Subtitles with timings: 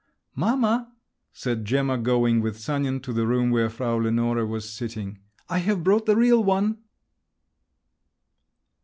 [0.33, 0.91] "Mamma,"
[1.31, 5.83] said Gemma, going with Sanin to the room where Frau Lenore was sitting, "I have
[5.83, 6.79] brought the real one!"